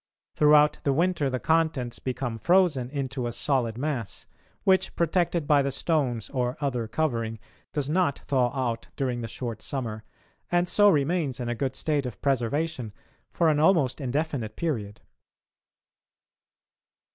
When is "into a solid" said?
2.89-3.77